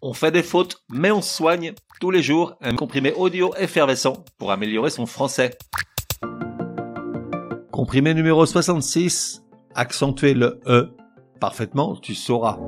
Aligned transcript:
On 0.00 0.12
fait 0.12 0.30
des 0.30 0.44
fautes, 0.44 0.84
mais 0.88 1.10
on 1.10 1.20
soigne 1.20 1.72
tous 2.00 2.12
les 2.12 2.22
jours 2.22 2.54
un 2.60 2.76
comprimé 2.76 3.12
audio 3.14 3.52
effervescent 3.58 4.24
pour 4.38 4.52
améliorer 4.52 4.90
son 4.90 5.06
français. 5.06 5.58
Comprimé 7.72 8.14
numéro 8.14 8.46
66, 8.46 9.42
accentuer 9.74 10.34
le 10.34 10.60
E. 10.68 10.90
Parfaitement, 11.40 11.96
tu 11.96 12.14
sauras. 12.14 12.58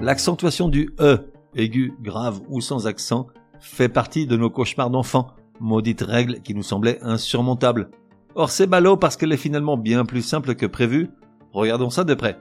L'accentuation 0.00 0.68
du 0.68 0.94
E, 1.00 1.18
aigu, 1.56 1.94
grave 2.00 2.40
ou 2.48 2.60
sans 2.60 2.86
accent, 2.86 3.26
fait 3.58 3.88
partie 3.88 4.28
de 4.28 4.36
nos 4.36 4.48
cauchemars 4.48 4.90
d'enfants, 4.90 5.32
maudite 5.58 6.02
règle 6.02 6.40
qui 6.40 6.54
nous 6.54 6.62
semblait 6.62 7.00
insurmontable. 7.02 7.90
Or 8.36 8.50
c'est 8.50 8.68
ballot 8.68 8.96
parce 8.96 9.16
qu'elle 9.16 9.32
est 9.32 9.36
finalement 9.36 9.76
bien 9.76 10.04
plus 10.04 10.22
simple 10.22 10.54
que 10.54 10.66
prévu. 10.66 11.10
Regardons 11.52 11.90
ça 11.90 12.04
de 12.04 12.14
près. 12.14 12.38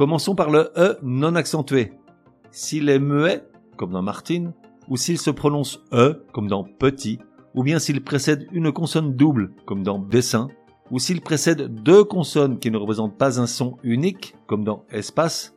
Commençons 0.00 0.34
par 0.34 0.48
le 0.48 0.72
E 0.78 0.96
non 1.02 1.34
accentué. 1.34 1.92
S'il 2.50 2.88
est 2.88 2.98
muet, 2.98 3.44
comme 3.76 3.92
dans 3.92 4.00
Martine, 4.00 4.54
ou 4.88 4.96
s'il 4.96 5.18
se 5.18 5.28
prononce 5.28 5.82
E, 5.92 6.24
comme 6.32 6.48
dans 6.48 6.64
petit, 6.64 7.18
ou 7.54 7.62
bien 7.62 7.78
s'il 7.78 8.02
précède 8.02 8.46
une 8.50 8.72
consonne 8.72 9.14
double, 9.14 9.50
comme 9.66 9.82
dans 9.82 9.98
dessin, 9.98 10.48
ou 10.90 10.98
s'il 10.98 11.20
précède 11.20 11.74
deux 11.82 12.02
consonnes 12.02 12.58
qui 12.58 12.70
ne 12.70 12.78
représentent 12.78 13.18
pas 13.18 13.38
un 13.38 13.46
son 13.46 13.76
unique, 13.82 14.34
comme 14.46 14.64
dans 14.64 14.86
espace, 14.90 15.54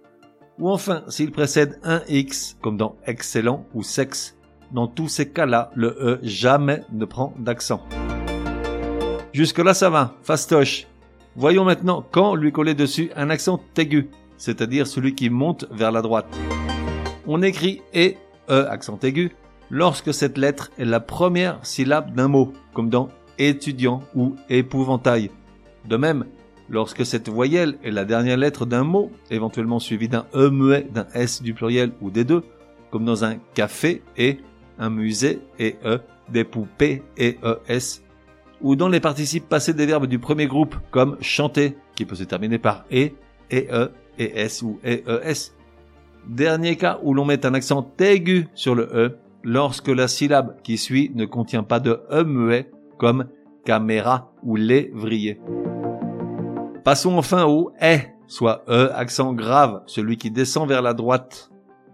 ou 0.59 0.69
enfin 0.69 1.03
s'il 1.07 1.31
précède 1.31 1.79
un 1.81 2.01
X, 2.09 2.57
comme 2.61 2.75
dans 2.75 2.97
excellent 3.05 3.65
ou 3.73 3.81
sexe. 3.81 4.37
Dans 4.73 4.87
tous 4.87 5.07
ces 5.07 5.29
cas-là, 5.29 5.71
le 5.73 5.87
E 6.01 6.19
jamais 6.21 6.81
ne 6.91 7.05
prend 7.05 7.33
d'accent. 7.39 7.81
Jusque-là 9.31 9.73
ça 9.73 9.89
va, 9.89 10.15
fastoche. 10.21 10.87
Voyons 11.37 11.63
maintenant 11.63 12.05
quand 12.11 12.35
lui 12.35 12.51
coller 12.51 12.73
dessus 12.73 13.09
un 13.15 13.29
accent 13.29 13.61
aigu 13.77 14.09
c'est-à-dire 14.37 14.87
celui 14.87 15.15
qui 15.15 15.29
monte 15.29 15.65
vers 15.71 15.91
la 15.91 16.01
droite. 16.01 16.27
On 17.25 17.41
écrit 17.41 17.81
et, 17.93 18.17
e 18.49 18.67
accent 18.67 18.99
aigu, 19.03 19.31
lorsque 19.69 20.13
cette 20.13 20.37
lettre 20.37 20.71
est 20.77 20.85
la 20.85 20.99
première 20.99 21.65
syllabe 21.65 22.13
d'un 22.13 22.27
mot, 22.27 22.53
comme 22.73 22.89
dans 22.89 23.09
étudiant 23.39 24.01
ou 24.15 24.35
épouvantail. 24.49 25.31
De 25.85 25.97
même, 25.97 26.25
lorsque 26.69 27.05
cette 27.05 27.29
voyelle 27.29 27.77
est 27.83 27.91
la 27.91 28.05
dernière 28.05 28.37
lettre 28.37 28.65
d'un 28.65 28.83
mot, 28.83 29.11
éventuellement 29.31 29.79
suivi 29.79 30.07
d'un 30.07 30.25
E 30.35 30.49
muet, 30.49 30.87
d'un 30.91 31.07
S 31.13 31.41
du 31.41 31.53
pluriel 31.53 31.91
ou 32.01 32.09
des 32.09 32.23
deux, 32.23 32.43
comme 32.91 33.05
dans 33.05 33.25
un 33.25 33.37
café 33.53 34.03
et 34.17 34.39
un 34.79 34.89
musée 34.89 35.41
et 35.59 35.75
E, 35.85 35.99
des 36.29 36.43
poupées 36.43 37.03
et 37.17 37.37
ES, 37.69 38.01
ou 38.61 38.75
dans 38.75 38.87
les 38.87 38.99
participes 38.99 39.49
passés 39.49 39.73
des 39.73 39.85
verbes 39.85 40.07
du 40.07 40.19
premier 40.19 40.47
groupe, 40.47 40.75
comme 40.91 41.17
chanter, 41.21 41.75
qui 41.95 42.05
peut 42.05 42.15
se 42.15 42.23
terminer 42.23 42.59
par 42.59 42.85
E, 42.91 43.09
et 43.51 43.67
E, 43.71 43.91
ES 44.19 44.61
ou 44.63 44.79
EES. 44.83 45.53
Dernier 46.27 46.77
cas 46.77 46.99
où 47.03 47.13
l'on 47.13 47.25
met 47.25 47.45
un 47.45 47.53
accent 47.53 47.85
aigu 47.99 48.47
sur 48.53 48.75
le 48.75 48.83
E 48.93 49.17
lorsque 49.43 49.89
la 49.89 50.07
syllabe 50.07 50.55
qui 50.63 50.77
suit 50.77 51.11
ne 51.15 51.25
contient 51.25 51.63
pas 51.63 51.79
de 51.79 52.01
E 52.11 52.23
muet 52.23 52.71
comme 52.97 53.27
caméra 53.65 54.31
ou 54.43 54.55
lévrier. 54.55 55.39
Passons 56.83 57.17
enfin 57.17 57.45
au 57.45 57.71
E, 57.81 57.99
soit 58.27 58.63
E 58.69 58.89
accent 58.93 59.33
grave, 59.33 59.83
celui 59.85 60.17
qui 60.17 60.31
descend 60.31 60.67
vers 60.67 60.81
la 60.81 60.93
droite. 60.93 61.49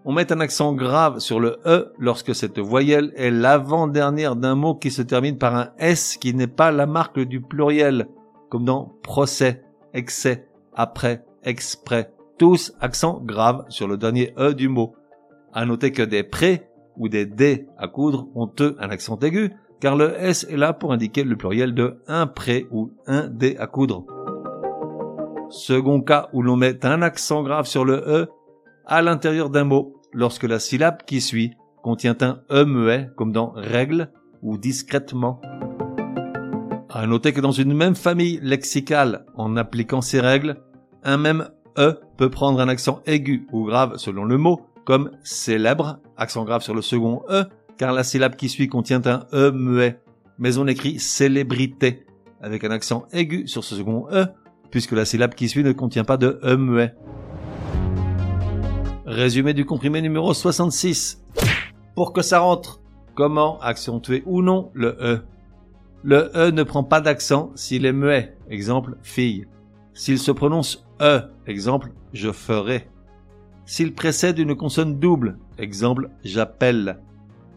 On 0.06 0.14
met 0.14 0.32
un 0.32 0.40
accent 0.40 0.74
grave 0.74 1.20
sur 1.20 1.40
le 1.40 1.60
E 1.66 1.92
lorsque 2.00 2.34
cette 2.34 2.60
voyelle 2.60 3.12
est 3.16 3.32
l'avant-dernière 3.32 4.36
d'un 4.36 4.56
mot 4.56 4.76
qui 4.76 4.92
se 4.92 5.02
termine 5.02 5.38
par 5.38 5.56
un 5.56 5.70
S 5.78 6.18
qui 6.18 6.34
n'est 6.34 6.48
pas 6.48 6.72
la 6.72 6.86
marque 6.86 7.20
du 7.20 7.42
pluriel, 7.42 8.08
comme 8.50 8.66
dans 8.66 8.94
procès, 9.04 9.64
excès, 9.94 10.48
après, 10.74 11.26
exprès. 11.50 12.14
Tous 12.38 12.74
accent 12.80 13.20
grave 13.22 13.66
sur 13.70 13.88
le 13.88 13.98
dernier 13.98 14.34
E 14.38 14.54
du 14.54 14.70
mot. 14.70 14.96
À 15.52 15.66
noter 15.66 15.92
que 15.92 16.04
des 16.04 16.24
pré 16.24 16.70
ou 16.96 17.10
des 17.10 17.26
D 17.26 17.68
à 17.78 17.88
coudre 17.88 18.28
ont 18.36 18.50
eux 18.62 18.78
un 18.80 18.90
accent 18.90 19.20
aigu, 19.20 19.52
car 19.82 19.96
le 19.96 20.16
S 20.18 20.46
est 20.50 20.58
là 20.58 20.74
pour 20.74 20.94
indiquer 20.94 21.24
le 21.24 21.36
pluriel 21.36 21.74
de 21.74 22.00
un 22.08 22.28
pré 22.28 22.68
ou 22.72 22.92
un 23.08 23.28
D 23.28 23.58
à 23.60 23.68
coudre. 23.68 24.06
Second 25.50 26.02
cas 26.02 26.30
où 26.32 26.42
l'on 26.42 26.56
met 26.56 26.86
un 26.86 27.02
accent 27.02 27.42
grave 27.44 27.66
sur 27.66 27.84
le 27.84 27.96
E 27.96 28.28
à 28.86 29.02
l'intérieur 29.02 29.50
d'un 29.50 29.64
mot, 29.64 29.96
lorsque 30.14 30.44
la 30.44 30.60
syllabe 30.60 31.04
qui 31.06 31.22
suit 31.22 31.54
contient 31.82 32.18
un 32.22 32.42
E 32.52 32.66
muet, 32.66 33.10
comme 33.16 33.32
dans 33.32 33.52
règle 33.56 34.12
ou 34.42 34.58
discrètement. 34.58 35.42
À 36.92 37.06
noter 37.06 37.34
que 37.34 37.42
dans 37.42 37.52
une 37.52 37.74
même 37.74 37.96
famille 37.96 38.40
lexicale, 38.42 39.26
en 39.36 39.58
appliquant 39.58 40.02
ces 40.02 40.20
règles, 40.20 40.58
un 41.04 41.18
même 41.18 41.50
E 41.78 42.00
peut 42.18 42.30
prendre 42.30 42.60
un 42.60 42.68
accent 42.68 43.02
aigu 43.06 43.48
ou 43.52 43.66
grave 43.66 43.98
selon 43.98 44.26
le 44.26 44.38
mot, 44.38 44.62
comme 44.86 45.12
célèbre, 45.24 46.00
accent 46.18 46.44
grave 46.44 46.62
sur 46.62 46.74
le 46.74 46.82
second 46.82 47.22
E, 47.30 47.46
car 47.78 47.94
la 47.94 48.04
syllabe 48.04 48.36
qui 48.36 48.50
suit 48.50 48.68
contient 48.68 49.06
un 49.06 49.26
E 49.34 49.52
muet. 49.52 50.02
Mais 50.38 50.58
on 50.58 50.68
écrit 50.68 51.00
célébrité, 51.00 52.06
avec 52.42 52.64
un 52.64 52.72
accent 52.72 53.06
aigu 53.12 53.48
sur 53.48 53.64
ce 53.64 53.76
second 53.76 54.08
E, 54.12 54.26
puisque 54.72 54.92
la 54.92 55.06
syllabe 55.06 55.36
qui 55.36 55.48
suit 55.48 55.64
ne 55.64 55.72
contient 55.72 56.04
pas 56.04 56.18
de 56.18 56.40
E 56.44 56.56
muet. 56.56 56.96
Résumé 59.06 59.54
du 59.54 59.66
comprimé 59.66 60.02
numéro 60.02 60.34
66. 60.34 61.24
Pour 61.96 62.14
que 62.14 62.22
ça 62.22 62.40
rentre, 62.40 62.82
comment 63.16 63.60
accentuer 63.60 64.24
ou 64.26 64.42
non 64.42 64.72
le 64.74 64.98
E? 65.02 65.22
Le 66.04 66.32
E 66.36 66.52
ne 66.52 66.64
prend 66.64 66.84
pas 66.84 67.02
d'accent 67.02 67.52
s'il 67.56 67.86
est 67.86 67.94
muet, 67.94 68.38
exemple 68.50 68.98
fille. 69.02 69.48
S'il 69.94 70.20
se 70.20 70.32
prononce 70.32 70.86
E, 71.02 71.22
exemple 71.48 71.92
je 72.14 72.32
ferai. 72.32 72.90
S'il 73.66 73.94
précède 73.94 74.40
une 74.40 74.56
consonne 74.56 75.00
double, 75.00 75.38
exemple 75.58 76.10
j'appelle. 76.24 77.00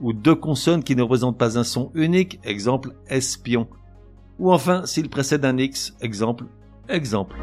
Ou 0.00 0.12
deux 0.12 0.34
consonnes 0.34 0.82
qui 0.82 0.96
ne 0.96 1.02
représentent 1.02 1.38
pas 1.38 1.58
un 1.58 1.64
son 1.64 1.90
unique, 1.94 2.40
exemple 2.44 2.94
espion. 3.08 3.68
Ou 4.38 4.52
enfin 4.52 4.84
s'il 4.84 5.08
précède 5.08 5.44
un 5.44 5.56
X, 5.58 5.96
exemple 6.00 6.46
exemple. 6.88 7.36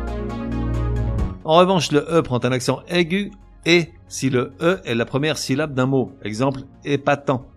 En 1.43 1.57
revanche, 1.57 1.91
le 1.91 2.05
E 2.11 2.21
prend 2.21 2.43
un 2.43 2.51
accent 2.51 2.81
aigu 2.87 3.31
et 3.65 3.89
si 4.07 4.29
le 4.29 4.53
E 4.61 4.79
est 4.85 4.95
la 4.95 5.05
première 5.05 5.37
syllabe 5.37 5.73
d'un 5.73 5.85
mot, 5.85 6.11
exemple 6.23 6.61
épatant. 6.85 7.47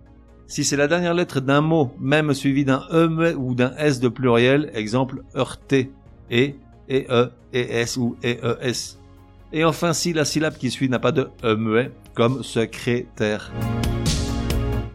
Si 0.46 0.64
c'est 0.64 0.76
la 0.76 0.88
dernière 0.88 1.14
lettre 1.14 1.40
d'un 1.40 1.60
mot, 1.60 1.92
même 1.98 2.34
suivi 2.34 2.64
d'un 2.64 2.82
E 2.90 3.34
ou 3.36 3.54
d'un 3.54 3.74
S 3.76 4.00
de 4.00 4.08
pluriel, 4.08 4.70
exemple 4.74 5.22
heurté, 5.34 5.92
et 6.30 6.56
E, 6.92 7.06
E, 7.08 7.30
ES 7.54 7.96
ou 7.96 8.16
EES. 8.22 8.98
Et 9.54 9.64
enfin, 9.64 9.94
si 9.94 10.12
la 10.12 10.26
syllabe 10.26 10.58
qui 10.58 10.70
suit 10.70 10.90
n'a 10.90 10.98
pas 10.98 11.12
de 11.12 11.30
E 11.42 11.54
muet, 11.56 11.90
comme 12.14 12.42
secrétaire. 12.42 13.50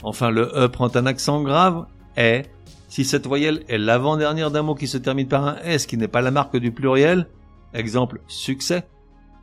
Enfin, 0.03 0.29
le 0.29 0.51
E 0.55 0.67
prend 0.67 0.95
un 0.95 1.05
accent 1.07 1.41
grave, 1.41 1.85
est. 2.15 2.45
Si 2.87 3.03
cette 3.03 3.25
voyelle 3.25 3.63
est 3.67 3.79
l'avant-dernière 3.79 4.51
d'un 4.51 4.61
mot 4.61 4.75
qui 4.75 4.87
se 4.87 4.97
termine 4.97 5.27
par 5.27 5.45
un 5.45 5.57
S 5.63 5.87
qui 5.87 5.97
n'est 5.97 6.07
pas 6.07 6.21
la 6.21 6.31
marque 6.31 6.55
du 6.55 6.71
pluriel, 6.71 7.27
exemple 7.73 8.21
succès, 8.27 8.87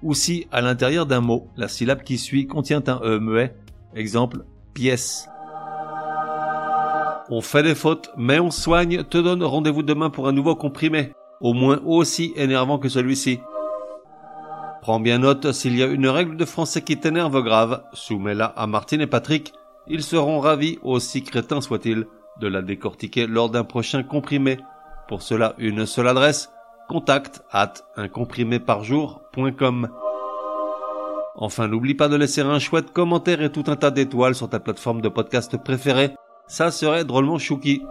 ou 0.02 0.14
si 0.14 0.46
à 0.50 0.60
l'intérieur 0.60 1.06
d'un 1.06 1.20
mot, 1.20 1.48
la 1.56 1.68
syllabe 1.68 2.02
qui 2.02 2.18
suit 2.18 2.46
contient 2.46 2.82
un 2.86 3.00
E 3.02 3.18
muet, 3.18 3.54
exemple 3.94 4.44
pièce. 4.72 5.28
On 7.28 7.40
fait 7.40 7.62
des 7.62 7.74
fautes, 7.74 8.10
mais 8.16 8.38
on 8.38 8.50
soigne, 8.50 9.02
te 9.04 9.18
donne 9.18 9.42
rendez-vous 9.42 9.82
demain 9.82 10.08
pour 10.08 10.28
un 10.28 10.32
nouveau 10.32 10.54
comprimé 10.56 11.10
au 11.40 11.52
moins 11.52 11.80
aussi 11.84 12.32
énervant 12.36 12.78
que 12.78 12.88
celui-ci. 12.88 13.40
Prends 14.80 15.00
bien 15.00 15.18
note, 15.18 15.52
s'il 15.52 15.76
y 15.76 15.82
a 15.82 15.86
une 15.86 16.08
règle 16.08 16.36
de 16.36 16.44
français 16.44 16.82
qui 16.82 16.98
t'énerve 16.98 17.42
grave, 17.42 17.82
soumets-la 17.94 18.46
à 18.46 18.66
Martine 18.66 19.00
et 19.00 19.06
Patrick. 19.06 19.54
Ils 19.86 20.02
seront 20.02 20.40
ravis, 20.40 20.78
aussi 20.82 21.22
crétins 21.22 21.60
soient-ils, 21.60 22.06
de 22.40 22.48
la 22.48 22.62
décortiquer 22.62 23.26
lors 23.26 23.48
d'un 23.50 23.64
prochain 23.64 24.02
comprimé. 24.02 24.58
Pour 25.08 25.22
cela, 25.22 25.54
une 25.58 25.86
seule 25.86 26.08
adresse, 26.08 26.50
contact 26.88 27.42
at 27.50 27.74
uncompriméparjour.com. 27.96 29.88
Enfin, 31.36 31.66
n'oublie 31.66 31.94
pas 31.94 32.08
de 32.08 32.16
laisser 32.16 32.42
un 32.42 32.58
chouette 32.58 32.92
commentaire 32.92 33.42
et 33.42 33.50
tout 33.50 33.64
un 33.66 33.76
tas 33.76 33.90
d'étoiles 33.90 34.34
sur 34.34 34.48
ta 34.48 34.60
plateforme 34.60 35.00
de 35.00 35.08
podcast 35.08 35.56
préférée. 35.56 36.14
Ça 36.46 36.70
serait 36.70 37.04
drôlement 37.04 37.38
chouki. 37.38 37.82